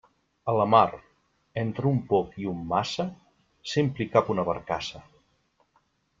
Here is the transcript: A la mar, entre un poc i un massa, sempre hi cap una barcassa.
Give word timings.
A 0.51 0.53
la 0.59 0.63
mar, 0.73 1.01
entre 1.63 1.87
un 1.89 1.99
poc 2.13 2.31
i 2.45 2.49
un 2.53 2.65
massa, 2.73 3.07
sempre 3.75 4.05
hi 4.07 4.09
cap 4.17 4.33
una 4.37 4.49
barcassa. 4.51 5.05